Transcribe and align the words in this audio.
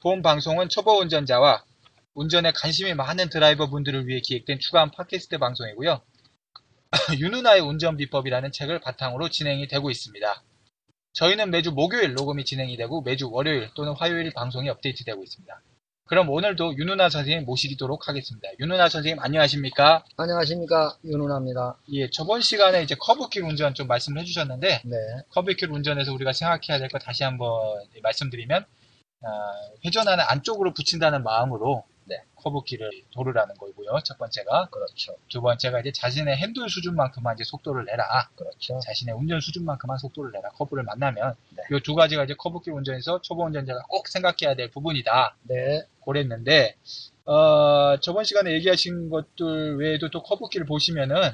본 0.00 0.22
방송은 0.22 0.70
초보 0.70 0.92
운전자와 0.98 1.62
운전에 2.14 2.52
관심이 2.52 2.94
많은 2.94 3.28
드라이버 3.28 3.68
분들을 3.68 4.08
위해 4.08 4.20
기획된 4.20 4.58
추가한 4.58 4.90
팟캐스트 4.90 5.36
방송이고요. 5.38 6.00
윤은아의 7.20 7.60
운전 7.60 7.96
비법이라는 7.98 8.50
책을 8.50 8.80
바탕으로 8.80 9.28
진행이 9.28 9.68
되고 9.68 9.90
있습니다. 9.90 10.42
저희는 11.12 11.50
매주 11.50 11.72
목요일 11.72 12.14
녹음이 12.14 12.44
진행이 12.46 12.76
되고 12.78 13.02
매주 13.02 13.30
월요일 13.30 13.68
또는 13.74 13.92
화요일 13.92 14.32
방송이 14.32 14.68
업데이트되고 14.70 15.22
있습니다. 15.22 15.60
그럼 16.06 16.30
오늘도 16.30 16.76
윤은아 16.78 17.10
선생님 17.10 17.44
모시도록 17.44 18.08
하겠습니다. 18.08 18.48
윤은아 18.58 18.88
선생님 18.88 19.22
안녕하십니까? 19.22 20.04
안녕하십니까 20.16 20.96
윤은아입니다. 21.04 21.76
예, 21.92 22.10
저번 22.10 22.40
시간에 22.40 22.82
이제 22.82 22.96
커브길 22.98 23.42
운전 23.44 23.74
좀 23.74 23.86
말씀을 23.86 24.22
해주셨는데 24.22 24.82
네, 24.84 24.96
커브길 25.28 25.70
운전에서 25.70 26.12
우리가 26.14 26.32
생각해야 26.32 26.78
될 26.78 26.88
거 26.88 26.98
다시 26.98 27.22
한번 27.22 27.60
말씀드리면 28.02 28.62
아, 28.62 28.66
회전하는 29.84 30.24
안쪽으로 30.28 30.72
붙인다는 30.72 31.22
마음으로 31.22 31.84
네. 32.04 32.16
커브길을 32.36 32.90
도르라는 33.12 33.54
거고요. 33.56 33.98
첫 34.04 34.18
번째가 34.18 34.68
그렇죠, 34.70 35.14
두 35.28 35.40
번째가 35.40 35.80
이제 35.80 35.92
자신의 35.92 36.36
핸들 36.36 36.68
수준만큼만 36.68 37.36
이제 37.36 37.44
속도를 37.44 37.84
내라. 37.84 38.28
그렇죠. 38.34 38.80
자신의 38.80 39.14
운전 39.14 39.40
수준만큼만 39.40 39.98
속도를 39.98 40.32
내라. 40.32 40.48
커브를 40.50 40.82
만나면 40.82 41.36
네. 41.50 41.62
이두 41.76 41.94
가지가 41.94 42.24
이제 42.24 42.34
커브길 42.34 42.72
운전에서 42.72 43.22
초보 43.22 43.44
운전자가 43.44 43.82
꼭 43.88 44.08
생각해야 44.08 44.56
될 44.56 44.70
부분이다. 44.70 45.36
네, 45.44 45.82
그랬는데 46.04 46.74
어, 47.26 47.96
저번 48.00 48.24
시간에 48.24 48.50
얘기하신 48.54 49.08
것들 49.08 49.76
외에도 49.76 50.10
또 50.10 50.22
커브길 50.22 50.64
보시면은 50.64 51.30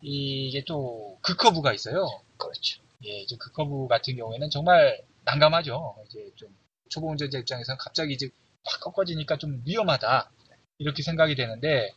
이게 0.00 0.64
또 0.66 1.18
급커브가 1.20 1.72
있어요. 1.74 2.06
그렇죠. 2.38 2.80
예, 3.04 3.20
이제 3.20 3.36
급커브 3.38 3.88
같은 3.88 4.16
경우에는 4.16 4.48
정말 4.48 5.02
난감하죠. 5.24 5.96
이제 6.06 6.30
좀 6.36 6.48
초보 6.92 7.10
운전자 7.10 7.38
입장에서는 7.38 7.78
갑자기 7.78 8.12
이제 8.12 8.28
확 8.64 8.80
꺾어지니까 8.80 9.38
좀 9.38 9.62
위험하다. 9.66 10.30
이렇게 10.78 11.02
생각이 11.02 11.34
되는데, 11.34 11.90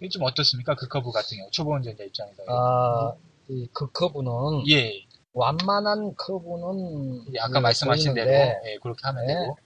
이게 0.00 0.08
좀 0.08 0.22
어떻습니까? 0.24 0.74
급커브 0.74 1.12
같은 1.12 1.38
경우, 1.38 1.48
초보 1.52 1.74
운전자 1.74 2.02
입장에서. 2.04 2.42
아, 2.48 3.14
이 3.48 3.92
급커브는 3.92 4.68
예, 4.70 5.04
완만한 5.32 6.14
커브는 6.16 7.34
예, 7.34 7.38
아까 7.40 7.58
예, 7.58 7.62
말씀하신 7.62 8.14
대로, 8.14 8.26
보이는데, 8.26 8.60
예, 8.64 8.76
그렇게 8.82 9.00
하면 9.04 9.26
네. 9.26 9.34
되고, 9.34 9.56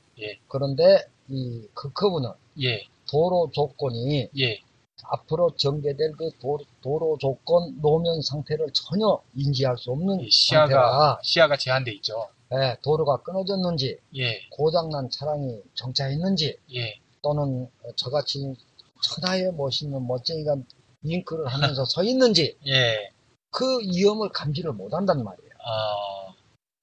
그런데 0.49 1.05
이 1.29 1.67
그 1.75 1.91
커브는 1.93 2.31
예, 2.63 2.85
도로 3.11 3.51
조건이 3.53 4.29
예, 4.39 4.59
앞으로 5.05 5.55
전개될 5.57 6.13
그 6.19 6.31
도, 6.39 6.59
도로 6.83 7.17
조건 7.19 7.81
노면 7.81 8.21
상태를 8.21 8.67
전혀 8.75 9.21
인지할 9.35 9.79
수 9.79 9.91
없는 9.93 10.21
이 10.21 10.31
시야가, 10.31 10.67
상태라 10.67 11.19
시야가 11.23 11.57
제한돼 11.57 11.93
있죠. 11.95 12.29
예, 12.53 12.77
도로가 12.83 13.23
끊어졌는지 13.23 13.99
예, 14.17 14.41
고장난 14.51 15.09
차량이 15.09 15.61
정차했는지 15.75 16.59
예, 16.75 16.99
또는 17.23 17.69
저같이 17.97 18.55
천하의 19.03 19.53
멋있는 19.55 20.07
멋쟁이가 20.07 20.57
윙크를 21.03 21.47
하면서 21.47 21.85
서 21.85 22.03
있는지 22.03 22.57
예, 22.67 23.11
그 23.51 23.81
위험을 23.81 24.31
감지를 24.31 24.73
못 24.73 24.93
한단 24.93 25.23
말이에요. 25.23 25.51
어, 25.51 26.35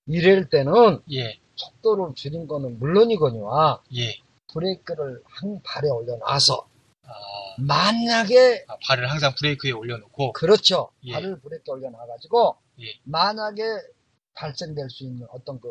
이럴 0.07 0.50
때는 0.50 1.01
예, 1.11 1.39
속도를 1.55 2.16
줄인 2.16 2.47
거는 2.47 2.79
물론이거니와 2.79 3.84
예, 3.95 4.16
브레이크를 4.53 5.22
한 5.25 5.61
발에 5.63 5.89
올려놔서 5.89 6.67
아, 7.03 7.11
만약에 7.57 8.66
아, 8.67 8.78
발을 8.88 9.09
항상 9.09 9.34
브레이크에 9.38 9.72
올려놓고, 9.72 10.34
그렇죠. 10.34 10.91
예. 11.05 11.13
발을 11.13 11.39
브레이크에 11.39 11.73
올려놔가지고 11.73 12.55
예. 12.81 12.85
만약에 13.03 13.63
발생될 14.37 14.89
수 14.89 15.03
있는 15.03 15.27
어떤 15.31 15.59
그 15.59 15.67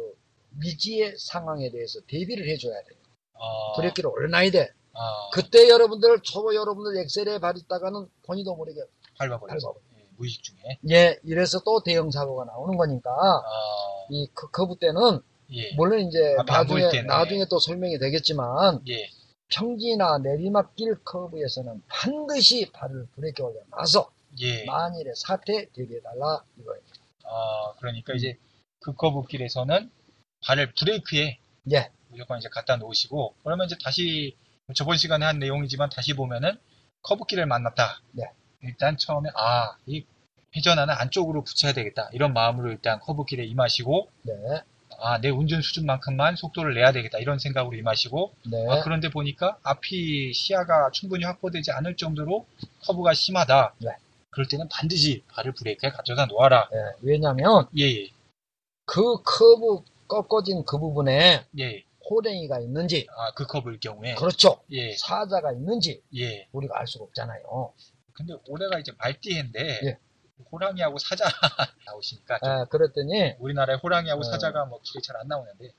미지의 0.51 1.15
상황에 1.19 1.71
대해서 1.71 2.01
대비를 2.09 2.49
해줘야 2.49 2.75
돼요. 2.83 2.99
어, 3.35 3.77
브레이크를 3.77 4.11
올려놔야 4.11 4.51
돼. 4.51 4.71
어, 4.93 5.31
그때 5.33 5.69
여러분들 5.69 6.21
초보 6.23 6.55
여러분들 6.55 6.99
엑셀에 7.03 7.39
발 7.39 7.57
있다가는 7.57 8.09
본인도 8.27 8.57
모르게 8.57 8.81
밟아버려서, 9.19 9.69
밟아버려. 9.69 9.85
예, 9.99 10.09
무의식 10.17 10.43
중에. 10.43 10.79
예 10.91 11.19
이래서 11.23 11.61
또 11.65 11.83
대형 11.83 12.11
사고가 12.11 12.45
나오는 12.47 12.77
거니까 12.77 13.11
어, 13.11 14.07
이 14.11 14.27
그, 14.35 14.51
커브 14.51 14.77
때는 14.81 15.21
예, 15.53 15.75
물론 15.77 16.01
이제 16.01 16.35
보일 16.37 16.47
나중에 16.47 16.91
때는. 16.91 17.07
나중에 17.07 17.45
또 17.51 17.59
설명이 17.59 17.99
되겠지만 17.99 18.81
예, 18.89 19.09
평지나 19.49 20.19
내리막길 20.19 21.05
커브에서는 21.05 21.83
반드시 21.89 22.71
발을 22.73 23.07
브레이크에 23.15 23.45
올려놔서 23.45 24.11
예. 24.41 24.65
만일의 24.65 25.13
사태에 25.15 25.67
대비해달라 25.75 26.43
이거예요. 26.59 26.83
어, 27.25 27.75
그러니까 27.79 28.15
이제 28.15 28.39
그 28.87 28.95
커브길에서는 28.95 29.91
발을 30.47 30.73
브레이크에 30.79 31.39
예, 31.73 31.91
무조건 32.09 32.39
이제 32.39 32.49
갖다 32.49 32.77
놓으시고 32.77 33.35
그러면 33.43 33.67
이제 33.67 33.75
다시 33.83 34.37
저번 34.77 34.97
시간에 34.97 35.27
한 35.27 35.41
내용이지만 35.41 35.91
다시 35.91 36.15
보면은 36.15 36.57
커브길을 37.03 37.47
만났다. 37.47 38.01
네. 38.13 38.31
일단 38.63 38.97
처음에 38.97 39.31
아, 39.35 39.77
이 39.87 40.05
회전하는 40.55 40.95
안쪽으로 40.97 41.43
붙여야 41.43 41.73
되겠다. 41.73 42.09
이런 42.13 42.33
마음으로 42.33 42.71
일단 42.71 43.01
커브길에 43.01 43.45
임하시고 43.45 44.09
네, 44.23 44.33
아, 45.01 45.21
내 45.21 45.31
운전 45.31 45.63
수준만큼만 45.63 46.37
속도를 46.37 46.75
내야 46.75 46.93
되겠다. 46.93 47.19
이런 47.19 47.41
생각으로 47.41 47.77
임하시고 47.77 48.35
네, 48.53 48.67
아, 48.71 48.83
그런데 48.85 49.09
보니까 49.09 49.59
앞이 49.65 50.33
시야가 50.33 50.93
충분히 50.93 51.25
확보되지 51.25 51.73
않을 51.73 51.97
정도로 51.97 52.47
커브가 52.85 53.15
심하다. 53.15 53.75
네. 53.79 53.91
그럴 54.31 54.47
때는 54.47 54.69
반드시 54.69 55.25
발을 55.33 55.53
브레이크에 55.53 55.91
가져다 55.91 56.27
놓아라. 56.27 56.69
예, 56.73 56.79
왜냐면 57.01 57.67
예, 57.79 57.85
예, 57.85 58.11
그 58.87 59.23
커브 59.23 59.85
꺾어진 60.09 60.65
그 60.65 60.79
부분에 60.79 61.45
예. 61.59 61.85
호랭이가 62.09 62.61
있는지 62.61 63.07
아, 63.11 63.33
급커브일 63.35 63.81
경우에. 63.81 64.15
그렇죠. 64.15 64.61
예, 64.71 64.95
사자가 64.97 65.53
있는지 65.53 66.03
예. 66.17 66.47
우리가 66.53 66.79
알 66.79 66.87
수가 66.87 67.05
없잖아요. 67.07 67.73
근데 68.13 68.35
올해가 68.49 68.79
이제 68.79 68.93
말띠해인데, 68.97 69.81
예. 69.85 69.99
호랑이하고 70.53 70.99
사자 70.99 71.25
나오시니까, 71.87 72.39
좀 72.39 72.49
예, 72.49 72.65
그랬더니 72.71 73.35
우리나라에 73.41 73.77
호랑이하고 73.83 74.23
네. 74.23 74.31
사자가 74.31 74.67
뭐 74.67 74.81
길에 74.83 75.01
잘 75.03 75.17
안 75.17 75.27
나오는데, 75.29 75.73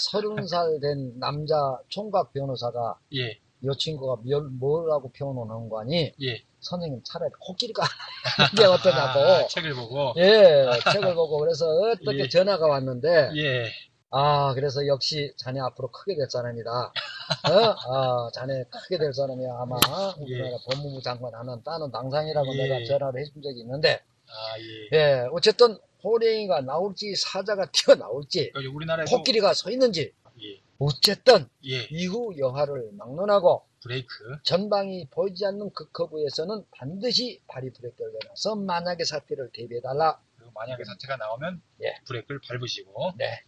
서른 0.00 0.46
살 0.46 0.80
된 0.80 1.18
남자 1.20 1.78
총각 1.88 2.32
변호사가 2.32 2.98
예, 3.14 3.38
이 3.62 3.76
친구가 3.78 4.22
뭘, 4.24 4.42
뭐라고 4.48 5.10
표현하는 5.12 5.68
거니 5.68 6.12
예. 6.22 6.42
선생님 6.64 7.02
차라리 7.04 7.30
코끼리 7.38 7.72
가 7.72 7.84
이게 8.52 8.64
어떠냐고. 8.64 9.20
아, 9.20 9.46
책을 9.46 9.74
보고, 9.74 10.14
예 10.16 10.66
책을 10.92 11.14
보고 11.14 11.38
그래서 11.38 11.66
어떻게 11.68 12.20
예. 12.20 12.28
전화가 12.28 12.66
왔는데. 12.66 13.30
예, 13.36 13.70
아 14.10 14.52
그래서 14.54 14.86
역시 14.86 15.32
자네 15.36 15.60
앞으로 15.60 15.90
크게 15.90 16.16
될 16.16 16.28
사람이다. 16.30 16.70
어? 17.50 17.74
아 17.92 18.30
자네 18.32 18.64
크게 18.70 18.98
될 18.98 19.12
사람이야 19.12 19.50
아마. 19.60 19.76
우리나라 20.18 20.56
법무부 20.70 21.02
장관 21.02 21.34
하는 21.34 21.62
따는 21.62 21.90
당상이라고 21.90 22.54
예. 22.56 22.62
내가 22.62 22.84
전화를 22.86 23.20
해준 23.20 23.42
적이 23.42 23.60
있는데. 23.60 24.00
아, 24.26 24.58
예. 24.58 24.96
예 24.96 25.28
어쨌든 25.32 25.78
호랭이가 26.02 26.60
나올지 26.60 27.14
사자가 27.16 27.66
튀어 27.72 27.94
나올지 27.94 28.50
그러니까 28.50 28.76
우리나라에서, 28.76 29.16
코끼리가 29.16 29.54
서 29.54 29.70
있는지 29.70 30.12
예, 30.42 30.60
어쨌든 30.78 31.48
예, 31.66 31.86
이후 31.90 32.34
여하를 32.38 32.90
막론하고 32.92 33.62
브레이크, 33.84 34.38
전방이 34.42 35.08
보이지 35.10 35.44
않는 35.44 35.70
그 35.74 35.90
커브에서는 35.90 36.64
반드시 36.70 37.42
발이 37.46 37.70
브레이크를 37.70 38.12
내놔서 38.22 38.56
만약에 38.56 39.04
사태를 39.04 39.50
대비해달라. 39.52 40.18
그리고 40.36 40.52
만약에 40.52 40.82
사태가 40.84 41.16
나오면, 41.16 41.60
예. 41.82 41.94
브레이크를 42.06 42.40
밟으시고, 42.48 43.12
네. 43.18 43.42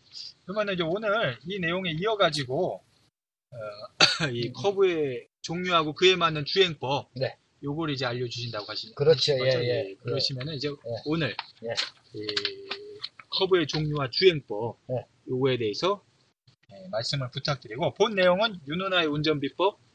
그러면 0.45 0.75
이제 0.75 0.83
오늘 0.83 1.39
이 1.47 1.59
내용에 1.59 1.93
이어가지고, 1.93 2.85
어, 3.51 3.57
이 4.35 4.53
커브의 4.53 5.27
종류하고 5.41 5.95
그에 5.95 6.17
맞는 6.17 6.45
주행법, 6.45 7.09
네. 7.15 7.39
요걸 7.63 7.91
이제 7.91 8.05
알려주신다고 8.05 8.67
하시는 8.67 8.95
그렇죠. 8.95 9.33
예, 9.33 9.39
거죠? 9.39 9.65
예. 9.65 9.95
그러시면은 10.03 10.55
이제 10.55 10.69
예. 10.69 11.03
오늘 11.07 11.35
예. 11.65 11.73
이 12.13 12.27
커브의 13.31 13.67
종류와 13.67 14.11
주행법 14.11 14.79
네. 14.89 15.07
요거에 15.29 15.57
대해서 15.57 16.05
예, 16.73 16.89
말씀을 16.91 17.31
부탁드리고 17.31 17.95
본 17.95 18.15
내용은 18.15 18.61
윤은아의 18.69 19.07
운전비법 19.07 19.75
어. 19.75 19.86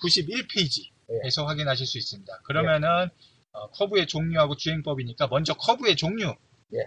91페이지에서 0.00 1.44
확인하실 1.46 1.86
수 1.86 1.98
있습니다. 1.98 2.40
그러면은 2.42 3.08
어, 3.52 3.70
커브의 3.70 4.06
종류하고 4.06 4.56
주행법이니까 4.56 5.28
먼저 5.28 5.54
커브의 5.54 5.96
종류. 5.96 6.34
예. 6.74 6.78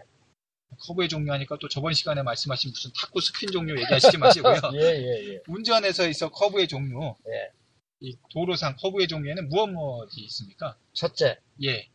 커브의 0.87 1.09
종류 1.09 1.31
하니까 1.33 1.57
또 1.59 1.67
저번 1.67 1.93
시간에 1.93 2.21
말씀하신 2.21 2.71
무슨 2.71 2.91
탁구 2.95 3.21
스핀 3.21 3.51
종류 3.51 3.79
얘기하시지 3.79 4.17
마시고요. 4.19 4.61
예, 4.75 4.79
예, 4.79 5.33
예. 5.33 5.41
운전에서 5.47 6.07
있어 6.07 6.29
커브의 6.29 6.67
종류. 6.67 7.15
예. 7.27 7.51
이 8.01 8.15
도로상 8.31 8.75
커브의 8.79 9.07
종류에는 9.07 9.49
무엇 9.49 9.67
무엇이 9.67 10.21
있습니까? 10.21 10.77
첫째, 10.93 11.37
예, 11.63 11.89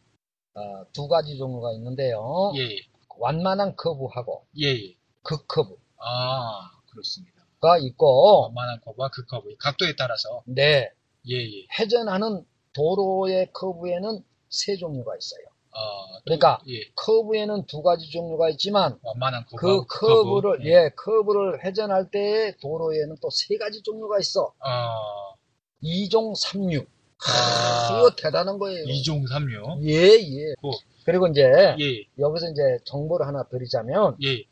어, 0.54 0.84
두 0.92 1.08
가지 1.08 1.36
종류가 1.38 1.72
있는데요. 1.74 2.52
예, 2.56 2.76
완만한 3.16 3.74
커브하고 3.76 4.46
예, 4.60 4.66
예. 4.66 4.96
급커브가 5.22 5.80
아, 5.98 6.70
그렇습니다. 6.90 7.33
있고, 7.78 8.42
완만한 8.42 8.80
커브와 8.84 9.10
급커브, 9.12 9.50
이 9.50 9.56
각도에 9.56 9.94
따라서 9.96 10.42
네, 10.46 10.90
예, 11.28 11.34
예. 11.36 11.66
회전하는 11.78 12.44
도로의 12.72 13.50
커브에는 13.52 14.22
세 14.48 14.76
종류가 14.76 15.12
있어요. 15.16 15.46
어, 15.76 16.18
또, 16.18 16.22
그러니까 16.26 16.60
예, 16.68 16.80
커브에는 16.94 17.66
두 17.66 17.82
가지 17.82 18.08
종류가 18.10 18.50
있지만 18.50 18.96
완만한 19.02 19.44
커브, 19.46 19.56
급커브를 19.56 20.64
예, 20.66 20.90
커브를 20.96 21.64
회전할 21.64 22.10
때 22.10 22.56
도로에는 22.62 23.16
또 23.20 23.28
세 23.30 23.56
가지 23.56 23.82
종류가 23.82 24.18
있어. 24.20 24.52
어, 24.60 25.34
2종 25.82 26.34
3류. 26.40 26.86
아, 27.26 27.98
이거 27.98 28.14
대단한 28.16 28.58
거예요. 28.58 28.84
2종 28.84 29.24
3류, 29.28 29.84
예, 29.88 29.92
예. 30.20 30.54
그, 30.60 30.70
그리고 31.04 31.26
이제 31.28 31.42
예, 31.80 32.04
여기서 32.18 32.50
이제 32.50 32.78
정보를 32.84 33.26
하나 33.26 33.42
드리자면 33.48 34.16
예, 34.22 34.44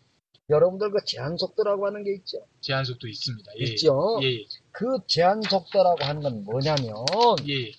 여러분들 0.53 0.91
그 0.91 0.99
제한 1.05 1.37
속도라고 1.37 1.87
하는 1.87 2.05
게 2.05 2.15
있죠. 2.17 2.39
제한 2.61 2.85
속도 2.85 3.09
있습니다. 3.09 3.53
예, 3.59 3.65
있죠. 3.71 4.21
예, 4.23 4.45
그 4.71 4.99
제한 5.07 5.41
속도라고 5.43 6.05
하는 6.05 6.23
건 6.23 6.45
뭐냐면 6.45 7.05
예, 7.49 7.73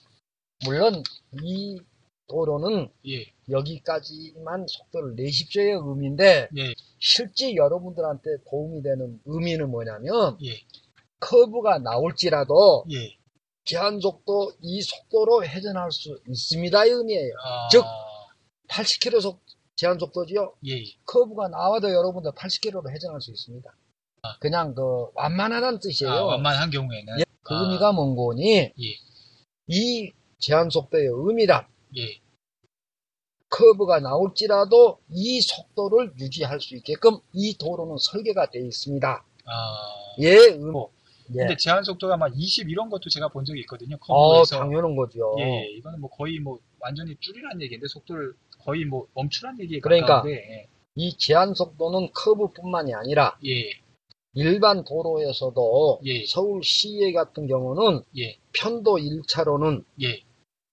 물론 0.66 1.04
이 1.44 1.80
도로는 2.28 2.90
예, 3.08 3.26
여기까지만 3.50 4.66
속도를 4.68 5.16
내십시오의 5.16 5.80
의미인데 5.84 6.50
예, 6.58 6.74
실제 7.00 7.56
여러분들한테 7.56 8.24
도움이 8.50 8.82
되는 8.82 9.20
의미는 9.26 9.70
뭐냐면 9.70 10.38
예, 10.44 10.54
커브가 11.20 11.80
나올지라도 11.80 12.86
예. 12.92 13.18
제한 13.66 14.00
속도 14.00 14.52
이 14.62 14.82
속도로 14.82 15.46
회전할 15.46 15.92
수 15.92 16.20
있습니다의 16.28 16.92
의미예요. 16.92 17.34
아, 17.46 17.70
즉, 17.72 17.84
80km 18.68 19.22
속 19.22 19.43
제한 19.84 20.00
속도지요. 20.00 20.54
예, 20.68 20.78
예. 20.78 20.84
커브가 21.06 21.50
나와도 21.50 21.92
여러분들 21.92 22.32
80km로 22.32 22.90
회전할 22.90 23.20
수 23.20 23.32
있습니다. 23.32 23.70
그냥 24.40 24.74
그 24.74 24.82
완만하다는 25.14 25.80
뜻이에요. 25.80 26.14
아, 26.14 26.24
완만한 26.24 26.70
경우에는 26.70 27.20
예, 27.20 27.24
그 27.42 27.54
아, 27.54 27.62
의미가 27.64 27.92
뭔 27.92 28.16
거니? 28.16 28.72
예, 28.72 28.74
이 29.68 30.12
제한 30.40 30.70
속도의 30.70 31.10
의미란 31.12 31.68
예, 31.98 32.22
커브가 33.50 34.00
나올지라도 34.00 35.00
이 35.10 35.42
속도를 35.42 36.14
유지할 36.18 36.62
수 36.62 36.78
있게끔 36.78 37.18
이 37.34 37.58
도로는 37.58 37.98
설계가 38.00 38.52
되어 38.52 38.64
있습니다. 38.64 39.26
아, 39.46 39.52
예, 40.20 40.54
음, 40.54 40.74
어, 40.78 40.90
예. 41.32 41.40
근데 41.40 41.58
제한 41.60 41.84
속도가 41.84 42.16
막 42.16 42.32
20 42.34 42.70
이런 42.70 42.90
것도 42.90 43.10
제가 43.10 43.28
본 43.28 43.44
적이 43.44 43.60
있거든요. 43.62 43.98
어, 44.08 44.30
커브에서. 44.30 44.60
당연한 44.60 44.96
거죠. 44.96 45.36
예, 45.40 45.68
이거는 45.78 46.00
뭐 46.00 46.10
거의 46.10 46.40
뭐 46.40 46.60
완전히 46.80 47.18
줄이란 47.20 47.62
얘기인데 47.62 47.86
속도를 47.90 48.34
거의 48.64 48.86
뭐 48.86 49.08
멈추란 49.14 49.60
얘기에 49.60 49.80
그러니까. 49.80 50.22
가까운데 50.22 50.68
이 50.96 51.18
제한 51.18 51.54
속도는 51.54 52.12
커브뿐만이 52.14 52.94
아니라 52.94 53.38
예, 53.46 53.72
일반 54.34 54.84
도로에서도 54.84 56.02
예. 56.06 56.26
서울 56.28 56.64
시외 56.64 57.12
같은 57.14 57.48
경우는 57.48 58.04
예, 58.18 58.38
편도 58.54 58.98
1차로는 58.98 59.86
예, 60.02 60.22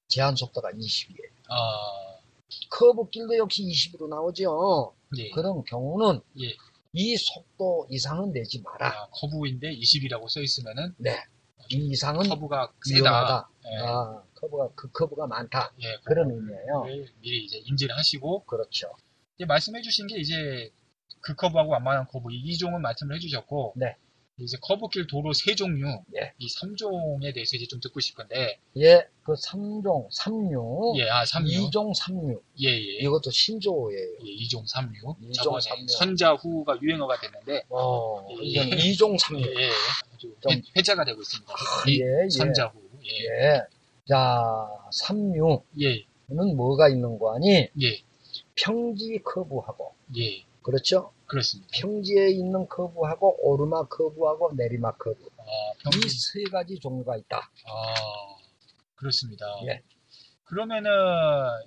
제한 0.08 0.36
속도가 0.36 0.70
20이에요. 0.70 1.30
아, 1.48 2.18
커브길도 2.70 3.36
역시 3.36 3.64
20으로 3.64 4.08
나오죠. 4.08 4.94
예, 5.18 5.30
그런 5.30 5.64
경우는 5.64 6.20
예. 6.40 6.54
이 6.92 7.16
속도 7.16 7.86
이상은 7.90 8.32
내지 8.32 8.60
마라. 8.62 8.88
아, 8.88 9.08
커브인데 9.12 9.74
20이라고 9.76 10.28
써 10.28 10.40
있으면은 10.40 10.94
네. 10.98 11.16
이 11.70 11.90
이상은 11.90 12.28
커브가 12.28 12.72
세다. 12.84 13.48
예, 13.72 13.76
아, 13.86 14.22
커브가 14.40 14.70
그 14.74 14.90
커브가 14.92 15.26
많다. 15.26 15.72
예, 15.82 15.96
그런 16.04 16.30
의미예요. 16.30 17.06
미리 17.20 17.44
이제 17.44 17.58
인지를 17.64 17.96
하시고 17.96 18.44
그렇죠. 18.44 18.88
이제 19.36 19.44
말씀해주신 19.46 20.06
게 20.08 20.18
이제 20.18 20.70
급커브하고 21.20 21.70
완만한 21.72 22.06
커브 22.08 22.32
이 22.32 22.42
2종은 22.52 22.80
말씀을 22.80 23.16
해주셨고 23.16 23.74
네. 23.76 23.96
이제 24.38 24.56
커브길 24.62 25.06
도로 25.06 25.34
세 25.34 25.54
종류 25.54 25.86
예. 26.16 26.32
이 26.38 26.46
3종에 26.46 27.34
대해서 27.34 27.56
이제 27.56 27.66
좀 27.66 27.78
듣고 27.78 28.00
싶은데 28.00 28.58
예, 28.78 29.06
그 29.22 29.34
3종, 29.34 30.08
3류, 30.10 30.98
예, 30.98 31.10
아 31.10 31.24
3류 31.24 31.70
2종, 31.70 31.94
3류. 31.94 32.40
예, 32.62 32.68
예. 32.68 32.98
이것도 33.02 33.30
신조어예요. 33.30 34.00
예, 34.00 34.24
2종 34.46 34.64
3류. 34.66 35.16
이종 35.20 35.32
저번에 35.44 35.60
삼류. 35.60 35.86
선자후가 35.88 36.78
유행어가 36.80 37.20
됐는데, 37.20 37.64
어, 37.68 38.26
예. 38.40 38.44
이건 38.46 38.70
2종, 38.70 39.12
예, 39.12 39.16
3류. 39.16 39.60
예. 39.60 39.70
아주 40.14 40.34
좀- 40.40 40.52
회- 40.52 40.62
회자가 40.74 41.04
되고 41.04 41.20
있습니다. 41.20 41.52
예, 41.88 41.92
이 41.92 42.00
예. 42.24 42.28
선자후. 42.30 42.80
예, 43.04 43.56
예. 43.56 43.62
자, 44.10 44.68
3류는 44.92 45.62
예, 45.82 46.04
뭐가 46.56 46.88
있는 46.88 47.16
거 47.16 47.36
아니? 47.36 47.48
예, 47.48 48.02
평지 48.56 49.20
커브하고, 49.22 49.94
예. 50.18 50.44
그렇죠? 50.62 51.12
그렇습니다. 51.26 51.70
평지에 51.80 52.30
있는 52.30 52.66
커브하고, 52.66 53.38
오르막 53.40 53.88
커브하고, 53.88 54.54
내리막 54.56 54.98
커브. 54.98 55.16
아, 55.38 55.42
이 55.42 55.90
평지. 55.90 56.08
세 56.08 56.42
가지 56.50 56.80
종류가 56.80 57.18
있다. 57.18 57.36
아, 57.38 57.94
그렇습니다. 58.96 59.46
예. 59.66 59.80
그러면은, 60.42 60.90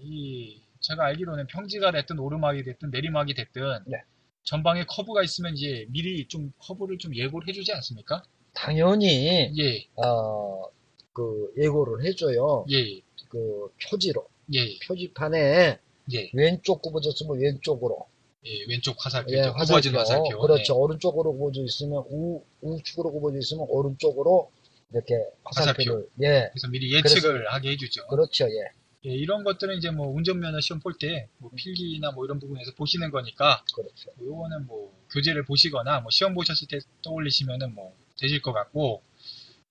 이, 0.01 0.61
제가 0.81 1.05
알기로는 1.05 1.47
평지가 1.47 1.91
됐든 1.91 2.19
오르막이 2.19 2.65
됐든 2.65 2.89
내리막이 2.91 3.35
됐든, 3.35 3.85
네. 3.87 4.01
전방에 4.43 4.83
커브가 4.83 5.23
있으면 5.23 5.53
이제 5.53 5.87
미리 5.91 6.27
좀 6.27 6.51
커브를 6.59 6.97
좀 6.97 7.15
예고를 7.15 7.47
해주지 7.47 7.71
않습니까? 7.71 8.21
당연히, 8.53 9.49
예, 9.57 9.87
어, 9.95 10.65
그, 11.13 11.53
예고를 11.57 12.05
해줘요. 12.05 12.65
예, 12.71 12.99
그, 13.29 13.69
표지로. 13.89 14.27
예, 14.53 14.77
표지판에 14.79 15.79
예, 16.13 16.31
왼쪽 16.33 16.81
굽어졌으면 16.81 17.39
왼쪽으로. 17.39 18.07
예, 18.45 18.65
왼쪽 18.67 18.95
화살표, 18.99 19.31
예, 19.31 19.43
죠 19.43 19.53
굽어진 19.53 19.95
화살표. 19.95 20.37
그렇죠. 20.39 20.77
오른쪽으로 20.77 21.31
굽어져 21.37 21.63
있으면 21.63 22.03
우, 22.09 22.43
우측으로 22.61 23.11
굽어져 23.13 23.37
있으면 23.37 23.65
오른쪽으로 23.69 24.51
이렇게 24.91 25.15
화살표를 25.45 26.09
예. 26.23 26.49
그래서 26.51 26.67
미리 26.67 26.93
예측을 26.93 27.47
하게 27.53 27.71
해주죠. 27.71 28.05
그렇죠. 28.07 28.45
예. 28.45 28.71
예, 29.05 29.09
이런 29.15 29.43
것들은 29.45 29.77
이제 29.77 29.91
뭐 29.91 30.07
운전면허 30.07 30.59
시험 30.61 30.79
볼 30.81 30.93
때 30.99 31.29
뭐 31.37 31.51
필기나 31.55 32.11
뭐 32.11 32.25
이런 32.25 32.39
부분에서 32.39 32.73
보시는 32.75 33.11
거니까 33.11 33.63
그렇죠. 33.75 34.11
뭐 34.17 34.27
요거는 34.27 34.67
뭐 34.67 34.93
교재를 35.11 35.45
보시거나 35.45 36.01
뭐 36.01 36.09
시험 36.11 36.33
보셨을 36.33 36.67
때 36.67 36.79
떠올리시면은 37.01 37.73
뭐 37.73 37.93
되실 38.19 38.41
것 38.41 38.51
같고 38.53 39.01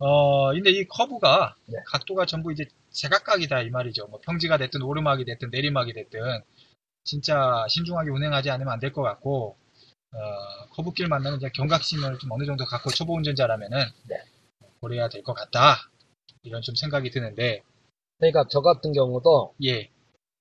어 0.05 0.53
근데 0.53 0.71
이 0.71 0.87
커브가 0.89 1.57
네. 1.67 1.79
각도가 1.87 2.27
전부 2.27 2.53
이제 2.53 2.65
제각각이다 2.91 3.63
이 3.63 3.71
말이죠. 3.71 4.07
뭐 4.09 4.21
평지가 4.21 4.59
됐든 4.59 4.83
오르막이 4.83 5.25
됐든 5.25 5.51
내리막이 5.51 5.93
됐든 5.95 6.21
진짜 7.05 7.67
신중하게 7.69 8.11
운행하지 8.11 8.51
않으면 8.51 8.73
안 8.73 8.81
될 8.81 8.93
것 8.93 9.03
같고 9.03 9.57
어 10.13 10.19
커브길 10.73 11.09
만나면 11.09 11.39
이제 11.39 11.51
경각심을 11.55 12.19
좀 12.19 12.33
어느 12.33 12.45
정도 12.47 12.65
갖고 12.67 12.91
초보 12.91 13.15
운전자라면은 13.17 13.79
네. 14.09 14.17
고려해야 14.81 15.09
될 15.09 15.23
것 15.23 15.35
같다 15.35 15.91
이런 16.43 16.63
좀 16.63 16.75
생각이 16.75 17.11
드는데 17.11 17.63
그러니까 18.19 18.47
저 18.51 18.61
같은 18.63 18.93
경우도 18.93 19.55
예 19.65 19.91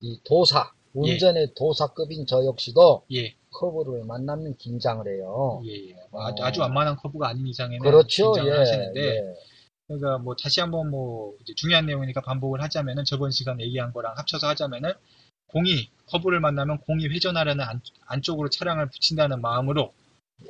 이 0.03 0.19
도사, 0.25 0.71
운전의 0.95 1.53
도사급인 1.55 2.25
저 2.27 2.43
역시도 2.45 3.05
예. 3.13 3.35
커브를 3.51 4.03
만나면 4.05 4.55
긴장을 4.57 5.05
해요. 5.07 5.61
예, 5.65 5.89
예. 5.89 5.95
뭐 6.11 6.25
아주, 6.25 6.43
어. 6.43 6.45
아주 6.45 6.61
완만한 6.61 6.95
커브가 6.97 7.29
아닌 7.29 7.47
이상에는 7.47 7.79
그렇죠. 7.79 8.31
긴장을 8.31 8.53
예. 8.53 8.57
하시는데 8.57 9.01
예. 9.01 9.21
그러니까 9.87 10.17
뭐 10.19 10.35
다시 10.35 10.61
한번 10.61 10.89
뭐 10.89 11.35
중요한 11.57 11.85
내용이니까 11.85 12.21
반복을 12.21 12.61
하자면은 12.61 13.03
저번 13.05 13.31
시간 13.31 13.59
얘기한 13.59 13.91
거랑 13.93 14.13
합쳐서 14.17 14.47
하자면은 14.47 14.93
공이 15.47 15.89
커브를 16.07 16.39
만나면 16.39 16.79
공이 16.79 17.07
회전하려는 17.09 17.63
안, 17.65 17.81
안쪽으로 18.07 18.49
차량을 18.49 18.89
붙인다는 18.89 19.41
마음으로 19.41 19.93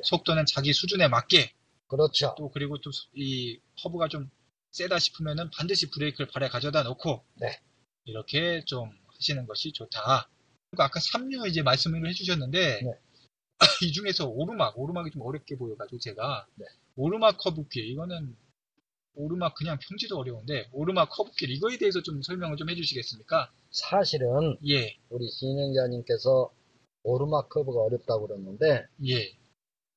속도는 0.04 0.46
자기 0.46 0.72
수준에 0.72 1.08
맞게 1.08 1.52
그렇죠. 1.88 2.34
또 2.38 2.50
그리고 2.50 2.78
또 2.80 2.90
이 3.14 3.58
커브가 3.82 4.08
좀 4.08 4.30
세다 4.70 4.98
싶으면은 4.98 5.50
반드시 5.50 5.90
브레이크를 5.90 6.28
발에 6.32 6.48
가져다 6.48 6.82
놓고 6.84 7.22
네. 7.34 7.58
이렇게 8.04 8.64
좀 8.64 8.90
하시는 9.14 9.46
것이 9.46 9.72
좋다. 9.72 10.28
그리고 10.72 10.84
아까 10.84 11.00
3류 11.00 11.46
이제 11.48 11.60
말씀을 11.62 12.08
해주셨는데 12.08 12.82
네. 12.82 12.92
이 13.86 13.92
중에서 13.92 14.26
오르막, 14.26 14.78
오르막이 14.78 15.10
좀 15.10 15.20
어렵게 15.22 15.56
보여가지고 15.56 15.98
제가 15.98 16.46
네. 16.56 16.64
오르막 16.96 17.36
커브길 17.38 17.84
이거는 17.90 18.34
오르막 19.14 19.54
그냥 19.54 19.78
평지도 19.78 20.18
어려운데 20.18 20.68
오르막 20.72 21.10
커브길 21.10 21.50
이거에 21.50 21.76
대해서 21.76 22.02
좀 22.02 22.22
설명을 22.22 22.56
좀 22.56 22.70
해주시겠습니까? 22.70 23.52
사실은 23.70 24.56
예, 24.66 24.96
우리 25.10 25.28
진행자님께서 25.28 26.50
오르막 27.02 27.50
커브가 27.50 27.82
어렵다고 27.82 28.28
그랬는데 28.28 28.86
예. 29.08 29.36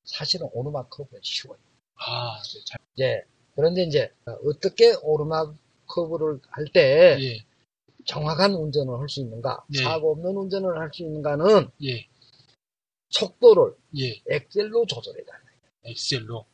사실은 0.04 0.48
오르막 0.52 0.90
커브는 0.90 1.22
쉬워요. 1.22 1.58
아, 1.94 2.38
네, 2.42 2.60
잘, 2.66 2.78
예. 3.00 3.24
그런데 3.54 3.84
이제 3.84 4.12
어떻게 4.44 4.94
오르막 5.02 5.56
커브를 5.86 6.40
할때 6.50 7.16
예, 7.18 7.46
정확한 8.06 8.54
운전을 8.54 8.98
할 9.00 9.08
수 9.08 9.20
있는가, 9.20 9.64
네. 9.68 9.82
사고 9.82 10.12
없는 10.12 10.36
운전을 10.36 10.78
할 10.78 10.90
수 10.92 11.02
있는가는 11.02 11.68
예, 11.84 12.06
속도를 13.10 13.74
예. 13.98 14.22
엑셀로 14.28 14.86
조절해야 14.86 15.24
돼. 15.24 15.30
엑셀로. 15.84 16.46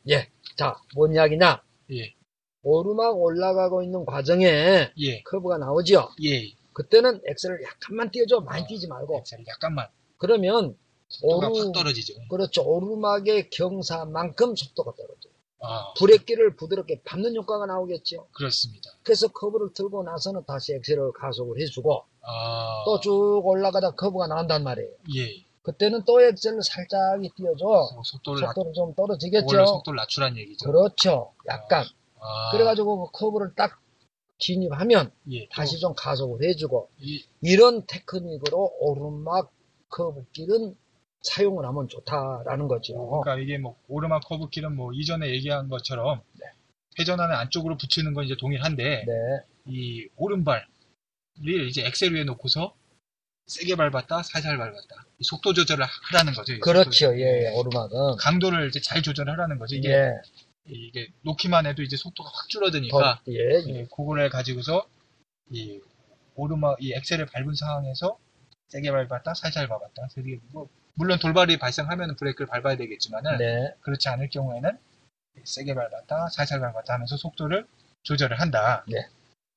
자, 0.57 0.75
뭔 0.95 1.13
이야기냐? 1.13 1.63
예, 1.91 2.13
오르막 2.63 3.17
올라가고 3.19 3.83
있는 3.83 4.05
과정에 4.05 4.91
예, 4.97 5.21
커브가 5.23 5.57
나오죠. 5.57 6.09
예. 6.23 6.51
그때는 6.73 7.21
엑셀을 7.25 7.61
약간만 7.63 8.09
띄워줘. 8.11 8.41
많이 8.41 8.65
띄지 8.67 8.87
말고. 8.87 9.17
엑셀이 9.19 9.43
약간만 9.47 9.87
그러면 10.17 10.75
속도가 11.09 11.49
오르- 11.49 11.59
확 11.65 11.71
떨어지죠. 11.73 12.13
그렇죠. 12.29 12.63
오르막의 12.63 13.49
경사만큼 13.51 14.55
속도가 14.55 14.93
떨어져요. 14.95 15.32
아, 15.65 15.93
브레이크를 15.97 16.55
부드럽게 16.57 17.01
밟는 17.03 17.35
효과가 17.35 17.65
나오겠죠. 17.65 18.27
그렇습니다. 18.33 18.91
그래서 19.03 19.29
커브를 19.29 19.73
틀고 19.73 20.03
나서는 20.03 20.43
다시 20.45 20.73
엑셀을 20.73 21.13
가속을 21.13 21.59
해주고 21.61 22.03
아, 22.21 22.83
또 22.85 22.99
쭉 22.99 23.41
올라가다 23.45 23.91
커브가 23.91 24.27
나온단 24.27 24.63
말이에요. 24.63 24.89
예. 25.15 25.45
그때는 25.63 26.03
또 26.05 26.21
엑셀을 26.21 26.61
살짝 26.63 27.21
띄워줘. 27.37 27.65
어, 27.65 28.01
속도를 28.03 28.41
낮, 28.41 28.47
속도를 28.47 28.73
좀 28.73 28.93
떨어지겠죠. 28.95 29.65
속도를 29.65 29.95
낮추란 29.97 30.37
얘기죠. 30.37 30.65
그렇죠. 30.69 31.33
약간. 31.47 31.85
아, 32.19 32.51
그래가지고 32.51 33.05
그 33.05 33.11
커브를 33.19 33.53
딱 33.55 33.79
진입하면 34.39 35.11
예, 35.31 35.47
다시 35.49 35.79
또 35.79 35.79
좀 35.79 35.93
가속을 35.95 36.43
해주고 36.49 36.89
이, 36.99 37.23
이런 37.41 37.85
테크닉으로 37.87 38.73
오르막 38.79 39.51
커브길은 39.89 40.75
사용을 41.23 41.65
하면 41.65 41.87
좋다라는 41.87 42.67
거죠. 42.67 43.21
그러니까 43.21 43.43
이게 43.43 43.57
뭐 43.57 43.77
오르막 43.87 44.23
커브길은 44.25 44.75
뭐 44.75 44.91
이전에 44.93 45.29
얘기한 45.29 45.69
것처럼 45.69 46.21
네. 46.39 46.45
회전하는 46.99 47.35
안쪽으로 47.35 47.77
붙이는 47.77 48.13
건 48.13 48.25
이제 48.25 48.35
동일한데 48.37 49.05
네, 49.05 49.13
이 49.65 50.07
오른발을 50.15 50.65
이제 51.67 51.85
엑셀 51.85 52.13
위에 52.13 52.23
놓고서 52.25 52.75
세게 53.47 53.75
밟았다, 53.75 54.23
살살 54.23 54.57
밟았다. 54.57 55.05
이 55.19 55.23
속도 55.23 55.53
조절을 55.53 55.85
하라는 55.85 56.33
거죠. 56.33 56.53
이 56.53 56.59
그렇죠. 56.59 57.17
예, 57.17 57.45
예, 57.45 57.49
오르막은. 57.55 58.17
강도를 58.17 58.69
이제 58.69 58.79
잘 58.79 59.01
조절하라는 59.01 59.57
거죠. 59.57 59.75
이게 59.75 59.89
예, 59.89 60.11
이게 60.65 61.07
놓기만 61.23 61.65
해도 61.65 61.81
이제 61.81 61.97
속도가 61.97 62.29
확 62.29 62.43
더, 62.43 62.47
줄어드니까 62.47 63.21
예, 63.29 63.33
예. 63.33 63.63
예, 63.67 63.87
그거를 63.95 64.29
가지고서 64.29 64.87
이 65.51 65.81
오르막 66.35 66.77
이 66.81 66.93
엑셀을 66.93 67.25
밟은 67.27 67.53
상황에서 67.55 68.17
세게 68.73 68.91
밟았다, 68.91 69.35
살살 69.35 69.67
밟았다. 69.67 70.07
이게 70.17 70.39
뭐 70.51 70.67
물론 70.95 71.19
돌발이 71.19 71.57
발생하면 71.59 72.15
브레이크를 72.15 72.47
밟아야 72.47 72.75
되겠지만은 72.75 73.37
네, 73.37 73.75
그렇지 73.81 74.09
않을 74.09 74.29
경우에는 74.29 74.77
세게 75.43 75.75
밟았다, 75.75 76.29
살살 76.29 76.59
밟았다 76.59 76.95
하면서 76.95 77.15
속도를 77.15 77.67
조절을 78.01 78.39
한다. 78.39 78.83
네. 78.87 78.97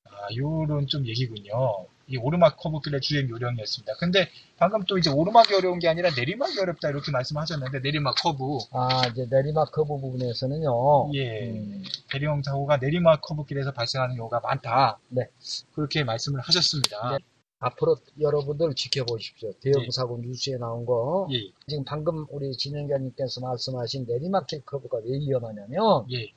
아, 0.05 0.27
요런 0.35 0.87
좀 0.87 1.05
얘기군요. 1.07 1.87
이 2.09 2.15
오르막 2.15 2.57
커브길의 2.57 3.01
주행 3.01 3.27
요령이었습니다. 3.27 3.95
근데 3.99 4.29
방금 4.57 4.83
또 4.83 4.97
이제 4.97 5.09
오르막이 5.09 5.53
어려운 5.55 5.79
게 5.79 5.89
아니라 5.89 6.09
내리막이 6.15 6.57
어렵다 6.59 6.89
이렇게 6.89 7.11
말씀하셨는데 7.11 7.79
내리막 7.79 8.15
커브. 8.15 8.59
아, 8.71 9.01
이제 9.11 9.27
내리막 9.29 9.71
커브 9.71 9.99
부분에서는요. 9.99 11.13
예. 11.15 11.49
음, 11.49 11.83
대리형 12.09 12.43
사고가 12.43 12.77
내리막 12.77 13.21
커브길에서 13.21 13.73
발생하는 13.73 14.15
경우가 14.15 14.39
많다. 14.39 14.99
네. 15.09 15.27
그렇게 15.73 16.03
말씀을 16.03 16.39
하셨습니다. 16.39 17.17
네. 17.17 17.36
앞으로 17.59 17.97
여러분들 18.19 18.75
지켜보십시오. 18.75 19.51
대형 19.61 19.83
예. 19.83 19.89
사고 19.91 20.19
뉴스에 20.19 20.57
나온 20.57 20.85
거. 20.85 21.27
예, 21.31 21.51
지금 21.67 21.83
방금 21.85 22.25
우리 22.29 22.51
진행자님께서 22.55 23.41
말씀하신 23.41 24.05
내리막길 24.07 24.63
커브가 24.65 24.99
왜 25.03 25.17
위험하냐면 25.17 26.05
예. 26.11 26.31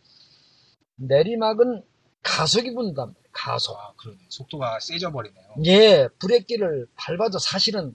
내리막은 0.97 1.83
가속이 2.23 2.75
분단 2.75 3.09
말이에요. 3.09 3.21
가속. 3.33 3.77
아, 3.79 3.93
그러네. 3.97 4.19
속도가 4.29 4.81
세져 4.81 5.11
버리네요. 5.11 5.55
예, 5.65 6.09
브레이크를 6.19 6.87
밟아도 6.97 7.39
사실은 7.39 7.95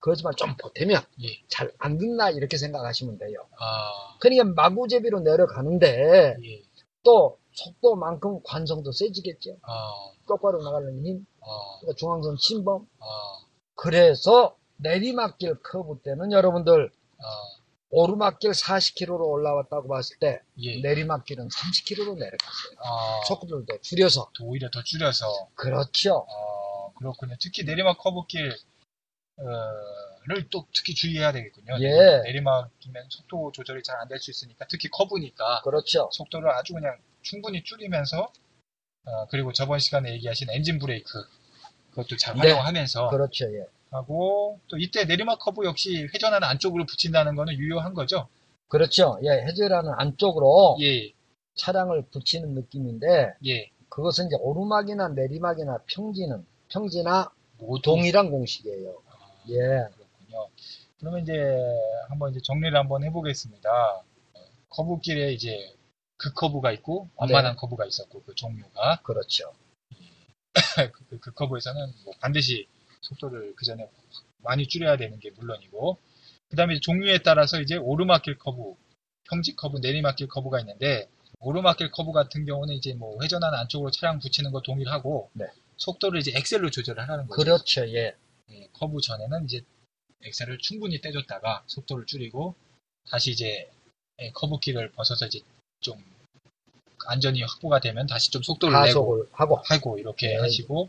그렇지만 0.00 0.34
좀 0.36 0.54
보태면 0.56 1.00
예. 1.22 1.28
잘안 1.48 1.98
듣나 1.98 2.30
이렇게 2.30 2.58
생각하시면 2.58 3.18
돼요. 3.18 3.46
아, 3.58 4.18
그러니까 4.20 4.44
마구제비로 4.44 5.20
내려가는데 5.20 6.36
예. 6.42 6.62
또 7.02 7.38
속도만큼 7.52 8.40
관성도 8.44 8.92
세지겠죠. 8.92 9.56
아, 9.62 10.13
똑바로 10.26 10.62
나가는 10.62 11.04
힘, 11.04 11.26
아, 11.40 11.46
그러니까 11.80 11.96
중앙선 11.98 12.36
침범. 12.38 12.86
아, 13.00 13.04
그래서 13.76 14.56
내리막길 14.76 15.62
커브 15.62 16.00
때는 16.02 16.32
여러분들 16.32 16.90
아, 17.18 17.24
오르막길 17.90 18.50
40km로 18.52 19.20
올라왔다고 19.28 19.88
봤을 19.88 20.16
때 20.18 20.40
예. 20.58 20.80
내리막길은 20.80 21.48
30km로 21.48 22.14
내려갔어요. 22.18 22.76
아, 22.84 23.20
속도를 23.26 23.66
더 23.66 23.78
줄여서. 23.80 24.30
또 24.36 24.46
오히려 24.46 24.68
더 24.70 24.82
줄여서 24.82 25.50
그렇죠. 25.54 26.26
어, 26.28 26.92
그렇군요. 26.94 27.36
특히 27.40 27.62
내리막 27.64 27.98
커브길 27.98 28.50
어, 29.38 29.44
를또 30.26 30.66
특히 30.74 30.94
주의해야 30.94 31.32
되겠군요. 31.32 31.76
예. 31.80 32.22
내리막이면 32.24 33.06
속도 33.10 33.52
조절이 33.52 33.82
잘 33.82 33.98
안 34.00 34.08
될 34.08 34.18
수 34.18 34.30
있으니까 34.30 34.66
특히 34.70 34.88
커브니까 34.88 35.60
그렇죠. 35.62 36.08
속도를 36.12 36.50
아주 36.50 36.72
그냥 36.72 36.96
충분히 37.22 37.62
줄이면서 37.62 38.32
어, 39.06 39.26
그리고 39.30 39.52
저번 39.52 39.78
시간에 39.78 40.12
얘기하신 40.14 40.48
엔진 40.50 40.78
브레이크 40.78 41.08
그것도 41.90 42.16
잘 42.16 42.34
네. 42.34 42.40
활용하면서 42.40 43.08
그렇죠. 43.10 43.46
예. 43.54 43.66
하고 43.90 44.58
또 44.68 44.76
이때 44.76 45.04
내리막 45.04 45.38
커브 45.38 45.64
역시 45.64 46.08
회전하는 46.12 46.48
안쪽으로 46.48 46.84
붙인다는 46.86 47.36
거는 47.36 47.54
유효한 47.54 47.94
거죠. 47.94 48.28
그렇죠. 48.68 49.18
예, 49.22 49.30
회전하는 49.46 49.92
안쪽으로 49.96 50.78
예, 50.80 51.12
차량을 51.54 52.06
붙이는 52.10 52.54
느낌인데 52.54 53.34
예. 53.46 53.70
그것은 53.88 54.26
이제 54.26 54.36
오르막이나 54.40 55.10
내리막이나 55.10 55.78
평지는 55.86 56.44
평지나 56.68 57.30
모두 57.58 57.82
동일한 57.82 58.30
공식이에요. 58.30 58.96
아, 59.10 59.14
예. 59.50 59.54
그렇군요. 59.54 60.48
그러면 60.98 61.22
이제 61.22 61.32
한번 62.08 62.32
이제 62.32 62.40
정리를 62.42 62.76
한번 62.76 63.04
해보겠습니다. 63.04 63.70
어, 63.70 64.40
커브길에 64.70 65.32
이제 65.32 65.73
급커브가 66.18 66.72
있고 66.72 67.10
완만한 67.16 67.56
커브가 67.56 67.86
있었고 67.86 68.22
그 68.24 68.34
종류가 68.34 69.00
그렇죠. 69.02 69.52
그, 70.92 71.04
그, 71.08 71.18
급커브에서는 71.20 71.92
뭐 72.04 72.14
반드시 72.20 72.66
속도를 73.00 73.54
그 73.56 73.64
전에 73.64 73.88
많이 74.38 74.66
줄여야 74.66 74.96
되는 74.96 75.18
게 75.18 75.30
물론이고 75.30 75.98
그 76.48 76.56
다음에 76.56 76.78
종류에 76.80 77.18
따라서 77.18 77.60
이제 77.60 77.76
오르막길 77.76 78.38
커브, 78.38 78.74
평지 79.28 79.56
커브, 79.56 79.78
내리막길 79.78 80.28
커브가 80.28 80.60
있는데 80.60 81.08
오르막길 81.40 81.90
커브 81.90 82.12
같은 82.12 82.44
경우는 82.44 82.74
이제 82.74 82.94
뭐 82.94 83.20
회전하는 83.22 83.58
안쪽으로 83.58 83.90
차량 83.90 84.18
붙이는 84.18 84.52
거 84.52 84.60
동일하고 84.60 85.30
네. 85.34 85.46
속도를 85.76 86.20
이제 86.20 86.32
엑셀로 86.34 86.70
조절을 86.70 87.08
하는 87.08 87.26
거죠. 87.26 87.42
그렇죠. 87.42 87.88
예. 87.88 88.14
예, 88.50 88.68
커브 88.72 89.00
전에는 89.00 89.44
이제 89.46 89.64
엑셀을 90.22 90.58
충분히 90.58 91.00
떼줬다가 91.00 91.64
속도를 91.66 92.06
줄이고 92.06 92.54
다시 93.10 93.32
이제 93.32 93.70
예, 94.20 94.30
커브길을 94.30 94.92
벗어서 94.92 95.26
이제 95.26 95.40
좀 95.84 96.02
안전이 97.06 97.42
확보가 97.42 97.80
되면 97.80 98.06
다시 98.06 98.30
좀 98.30 98.42
속도를 98.42 98.82
내고 98.86 99.26
하고 99.32 99.60
하고 99.68 99.98
이렇게 99.98 100.28
네. 100.28 100.36
하시고 100.38 100.88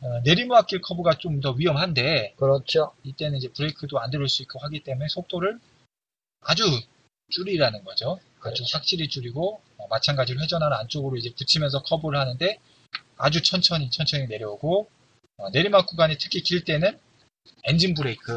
어, 0.00 0.20
내리막길 0.24 0.80
커브가 0.80 1.18
좀 1.18 1.40
더 1.40 1.50
위험한데 1.52 2.34
그렇죠. 2.38 2.92
이때는 3.02 3.38
이제 3.38 3.48
브레이크도 3.48 3.98
안 3.98 4.10
들을 4.10 4.28
수 4.28 4.42
있고 4.42 4.60
하기 4.60 4.80
때문에 4.84 5.08
속도를 5.08 5.58
아주 6.42 6.62
줄이라는 7.30 7.84
거죠. 7.84 8.20
아주 8.40 8.62
그렇죠. 8.62 8.64
확실히 8.72 9.08
줄이고 9.08 9.60
어, 9.76 9.88
마찬가지로 9.88 10.40
회전하는 10.40 10.76
안쪽으로 10.78 11.16
이제 11.16 11.34
붙이면서 11.36 11.82
커브를 11.82 12.18
하는데 12.18 12.58
아주 13.16 13.42
천천히 13.42 13.90
천천히 13.90 14.28
내려오고 14.28 14.88
어, 15.38 15.50
내리막 15.50 15.86
구간이 15.86 16.16
특히 16.20 16.42
길 16.42 16.64
때는 16.64 16.96
엔진 17.64 17.94
브레이크 17.94 18.36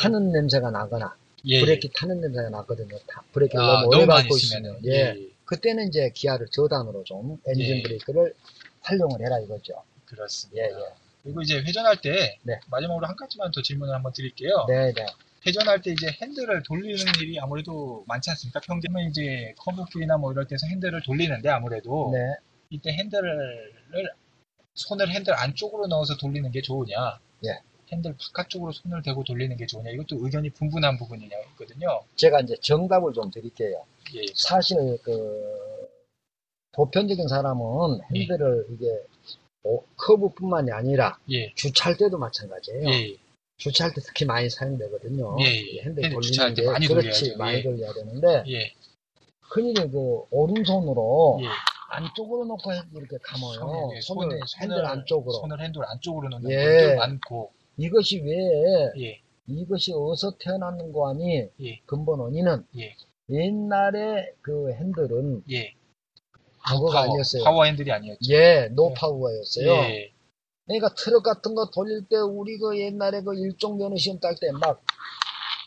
타는 0.00 0.32
냄새가 0.32 0.70
나거나 0.70 1.14
예, 1.46 1.60
브레이크 1.60 1.88
타는 1.90 2.20
냄새가 2.20 2.50
나거든요. 2.50 2.96
타- 3.06 3.22
브레이크를 3.32 3.64
아, 3.64 3.82
너무 3.82 3.96
오래 3.96 4.06
밟고 4.06 4.36
있으면 4.36 4.80
예. 4.86 5.14
그때는 5.44 5.88
이제 5.88 6.10
기어를 6.14 6.48
저단으로 6.50 7.04
좀 7.04 7.38
엔진 7.46 7.76
예. 7.78 7.82
브레이크를 7.82 8.34
활용을 8.80 9.20
해라 9.24 9.38
이거죠. 9.40 9.74
그렇습니다. 10.04 10.62
예, 10.62 10.68
예. 10.70 10.94
그리고 11.22 11.42
이제 11.42 11.58
회전할 11.58 12.00
때 12.00 12.38
네. 12.42 12.58
마지막으로 12.68 13.06
한 13.06 13.16
가지만 13.16 13.50
더 13.50 13.60
질문을 13.62 13.92
한번 13.94 14.12
드릴게요. 14.12 14.64
네, 14.68 14.92
네. 14.92 15.06
회전할 15.46 15.80
때 15.82 15.92
이제 15.92 16.08
핸들을 16.20 16.62
돌리는 16.64 16.98
일이 17.20 17.38
아무래도 17.40 18.04
많지 18.08 18.30
않습니까? 18.30 18.60
평균은 18.60 19.10
이제 19.10 19.54
커브길이나 19.58 20.16
뭐 20.18 20.32
이럴 20.32 20.46
때서 20.46 20.66
핸들을 20.68 21.00
돌리는데 21.02 21.48
아무래도 21.48 22.10
네. 22.12 22.18
이때 22.70 22.90
핸들을 22.92 23.72
손을 24.74 25.08
핸들 25.10 25.32
안쪽으로 25.34 25.86
넣어서 25.86 26.16
돌리는 26.16 26.50
게 26.50 26.60
좋으냐? 26.62 27.18
예. 27.46 27.60
핸들 27.92 28.14
바깥쪽으로 28.18 28.72
손을 28.72 29.02
대고 29.02 29.22
돌리는 29.24 29.56
게 29.56 29.66
좋으냐? 29.66 29.90
이것도 29.90 30.16
의견이 30.24 30.50
분분한 30.50 30.98
부분이냐 30.98 31.36
있거든요. 31.52 32.02
제가 32.16 32.40
이제 32.40 32.56
정답을 32.60 33.12
좀 33.12 33.30
드릴게요. 33.30 33.84
예, 34.14 34.20
예. 34.20 34.26
사실 34.34 34.98
그 35.02 35.88
보편적인 36.72 37.28
사람은 37.28 38.00
예. 38.14 38.20
핸들을 38.20 38.66
이게 38.70 38.86
오- 39.62 39.84
커브뿐만이 39.96 40.70
아니라 40.72 41.18
예, 41.30 41.52
주차할 41.54 41.96
때도 41.96 42.18
마찬가지예요. 42.18 42.88
예, 42.88 43.16
주차할 43.58 43.94
때 43.94 44.00
특히 44.04 44.24
많이 44.24 44.50
사용되거든요. 44.50 45.36
예, 45.40 45.44
예. 45.46 45.82
핸들 45.82 46.10
돌리는 46.10 46.54
때게 46.54 46.70
많이 46.70 46.86
그렇지 46.86 47.08
돌려야죠. 47.10 47.38
많이 47.38 47.58
예. 47.58 47.62
돌려야 47.62 47.92
되는데 47.92 48.44
예. 48.48 48.72
흔히 49.40 49.74
그 49.74 50.22
오른손으로 50.30 51.38
예. 51.42 51.46
안쪽으로 51.88 52.44
놓고 52.46 52.70
이렇게 52.94 53.16
감아요. 53.22 53.90
예, 53.94 54.00
손을 54.00 54.40
손에- 54.40 54.60
핸들 54.60 54.84
안쪽으로. 54.84 55.32
손을 55.34 55.60
핸들 55.60 55.82
안쪽으로 55.86 56.28
놓는 56.30 56.50
예. 56.50 56.56
분들 56.56 56.96
많고. 56.96 57.52
이것이 57.78 58.20
왜 58.20 58.92
예. 59.02 59.20
이것이 59.46 59.92
어디서 59.92 60.36
태어났는 60.38 60.92
거 60.92 61.10
아니? 61.10 61.46
예. 61.60 61.80
근본 61.86 62.20
원인은 62.20 62.66
예. 62.78 62.94
옛날에 63.30 64.32
그 64.40 64.72
핸들은 64.72 65.44
예. 65.50 65.74
파워가 66.64 67.02
아니었어요. 67.02 67.44
파워 67.44 67.64
핸들이 67.64 67.92
아니었죠. 67.92 68.32
예, 68.32 68.68
노파워였어요. 68.72 69.70
예. 69.70 70.12
그러니까 70.66 70.94
트럭 70.94 71.22
같은 71.22 71.54
거 71.54 71.70
돌릴 71.70 72.06
때 72.08 72.16
우리 72.16 72.58
그 72.58 72.76
옛날에 72.78 73.22
그 73.22 73.34
일종 73.36 73.78
면허 73.78 73.96
시험 73.96 74.18
딸 74.18 74.34
때 74.34 74.50
막 74.50 74.82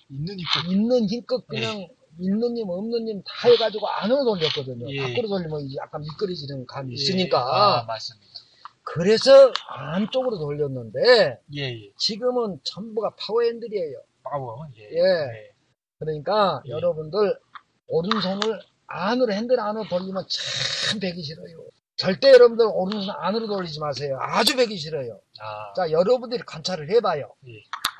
있는 0.09 0.37
입고 0.39 0.71
있는 0.73 1.07
힘껏 1.07 1.45
그냥 1.47 1.87
있는 2.19 2.57
힘 2.57 2.67
없는 2.69 3.07
힘 3.07 3.23
다 3.23 3.47
해가지고 3.49 3.87
안으로 3.87 4.25
돌렸거든요. 4.25 4.91
예. 4.91 4.97
밖으로 5.03 5.27
돌리면 5.29 5.73
약간 5.75 6.01
미끄러지는 6.01 6.65
감이 6.65 6.91
아, 6.91 6.95
있으니까 6.95 7.85
맞습니다. 7.87 8.27
그래서 8.93 9.51
안쪽으로 9.67 10.37
돌렸는데 10.39 11.39
예, 11.55 11.61
예. 11.61 11.91
지금은 11.97 12.59
전부가 12.63 13.13
파워핸들이에요. 13.19 13.97
파워. 14.23 14.65
예. 14.77 14.83
예. 14.83 15.51
그러니까 15.99 16.61
예. 16.65 16.71
여러분들 16.71 17.37
오른손을 17.87 18.59
안으로 18.87 19.31
핸들 19.33 19.59
안으로 19.59 19.87
돌리면 19.87 20.25
참 20.27 20.99
배기 20.99 21.21
싫어요. 21.23 21.57
절대 21.97 22.31
여러분들 22.31 22.65
오른손 22.71 23.13
안으로 23.17 23.47
돌리지 23.47 23.79
마세요. 23.79 24.17
아주 24.21 24.55
배기 24.55 24.77
싫어요. 24.77 25.19
아, 25.41 25.73
자, 25.75 25.91
여러분들이 25.91 26.41
관찰을 26.43 26.89
해봐요. 26.91 27.31
예. 27.47 27.51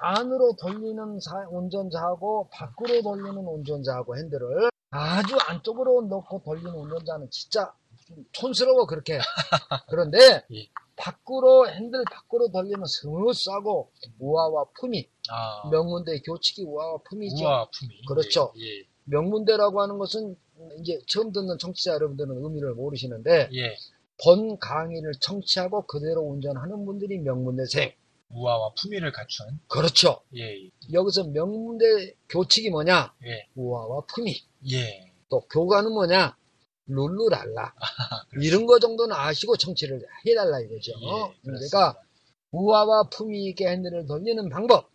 안으로 0.01 0.55
돌리는 0.60 1.19
사- 1.19 1.46
운전자하고 1.50 2.50
밖으로 2.51 3.01
돌리는 3.01 3.36
운전자하고 3.38 4.17
핸들을 4.17 4.69
아주 4.91 5.36
안쪽으로 5.48 6.03
넣고 6.10 6.41
돌리는 6.46 6.72
운전자는 6.72 7.27
진짜 7.29 7.72
좀 7.88 7.88
촌스러워 8.31 8.85
그렇게. 8.85 9.19
그런데 9.89 10.43
예. 10.51 10.69
밖으로 10.95 11.69
핸들 11.69 12.03
밖으로 12.11 12.51
돌리면 12.51 12.85
스무스하고 12.85 13.91
우아와 14.19 14.65
품위 14.79 15.09
아, 15.29 15.69
명문대 15.69 16.19
교칙이 16.21 16.63
우아와 16.65 16.99
품위죠. 17.09 17.43
우아와 17.43 17.69
품위. 17.69 18.05
그렇죠. 18.07 18.53
예. 18.57 18.87
명문대라고 19.05 19.81
하는 19.81 19.97
것은 19.97 20.35
이제 20.79 20.99
처음 21.07 21.31
듣는 21.31 21.57
청취자 21.57 21.93
여러분들은 21.93 22.43
의미를 22.43 22.73
모르시는데 22.73 23.49
예. 23.53 23.57
예. 23.57 23.75
본 24.23 24.59
강의를 24.59 25.13
청취하고 25.21 25.87
그대로 25.87 26.21
운전하는 26.21 26.85
분들이 26.85 27.17
명문대생. 27.19 27.93
우아와 28.31 28.73
품위를 28.79 29.11
갖춘. 29.11 29.47
그렇죠. 29.67 30.21
예. 30.35 30.41
예. 30.41 30.69
여기서 30.93 31.25
명문대 31.25 32.15
교칙이 32.29 32.69
뭐냐? 32.69 33.13
예. 33.25 33.47
우아와 33.55 34.01
품위. 34.13 34.43
예. 34.71 35.11
또 35.29 35.41
교과는 35.51 35.91
뭐냐? 35.91 36.35
룰루랄라. 36.89 37.74
그렇습니다. 38.29 38.48
이런 38.48 38.65
거 38.65 38.79
정도는 38.79 39.15
아시고 39.15 39.55
청취를 39.58 40.01
해달라 40.27 40.60
이거죠. 40.60 40.91
예, 41.01 41.34
그러니까. 41.43 41.96
우아와 42.51 43.10
품위 43.10 43.46
있게 43.50 43.67
핸들을 43.67 44.08
돌리는 44.08 44.50
방법. 44.50 44.89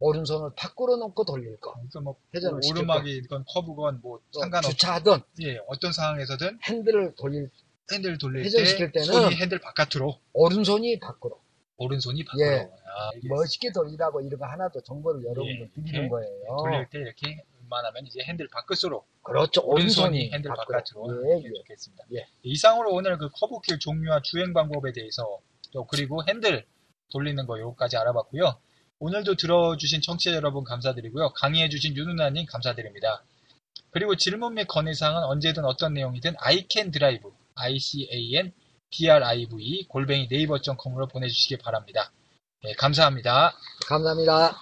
오른손을 0.00 0.50
밖으로 0.56 0.96
놓고 0.96 1.24
돌릴 1.24 1.58
거. 1.60 1.74
그러니까 1.74 2.00
뭐 2.00 2.16
회전을 2.34 2.62
시킬 2.62 2.78
오르막이건 2.78 3.44
커브건 3.46 4.00
뭐또 4.00 4.40
상관없이 4.40 4.70
주차하든 4.70 5.20
예, 5.42 5.58
어떤 5.68 5.92
상황에서든 5.92 6.58
핸들을 6.64 7.14
돌릴 7.16 7.50
핸들 7.92 8.16
돌릴 8.16 8.44
회전시킬 8.44 8.92
때 8.92 9.00
때는 9.00 9.06
손이 9.12 9.36
핸들 9.36 9.58
바깥으로 9.58 10.18
오른손이 10.32 10.98
밖으로. 11.00 11.38
오른손이 11.76 12.24
밖으로 12.24 12.46
예. 12.46 12.60
아, 12.60 13.10
멋있게 13.28 13.72
돌리라고 13.72 14.20
이런 14.22 14.38
거 14.40 14.46
하나도 14.46 14.80
정보를 14.82 15.22
여러분들 15.22 15.70
예, 15.76 15.82
드리는 15.82 16.08
거예요. 16.08 16.56
돌릴 16.58 16.88
때 16.90 16.98
이렇게 16.98 17.44
웬만하면 17.70 18.06
이제 18.06 18.20
핸들 18.24 18.48
밖으로 18.48 19.04
그렇죠. 19.22 19.62
오른손이 19.64 20.32
핸들. 20.32 20.50
바깥으로 20.50 21.24
예, 21.24 21.38
이렇게 21.38 21.48
예. 21.48 21.52
좋겠습니다. 21.60 22.04
예. 22.14 22.26
이상으로 22.42 22.92
오늘 22.92 23.16
그 23.16 23.30
커브길 23.30 23.78
종류와 23.78 24.20
주행 24.22 24.52
방법에 24.52 24.92
대해서 24.92 25.38
또 25.72 25.86
그리고 25.86 26.22
핸들 26.28 26.66
돌리는 27.12 27.46
거 27.46 27.58
요거까지 27.58 27.96
알아봤고요. 27.96 28.58
오늘도 28.98 29.36
들어주신 29.36 30.02
청취자 30.02 30.34
여러분 30.36 30.64
감사드리고요. 30.64 31.32
강의해주신 31.34 31.96
윤누나님 31.96 32.44
감사드립니다. 32.46 33.22
그리고 33.90 34.14
질문 34.16 34.54
및 34.54 34.66
건의사항은 34.66 35.24
언제든 35.24 35.64
어떤 35.64 35.94
내용이든 35.94 36.34
iCanDrive, 36.38 37.30
I-C-A-N 37.54 38.52
D-R-I-V 38.90 39.86
골뱅이 39.88 40.28
네이버.com으로 40.28 41.06
보내주시기 41.08 41.58
바랍니다. 41.58 42.12
네, 42.62 42.74
감사합니다. 42.74 43.54
감사합니다. 43.86 44.56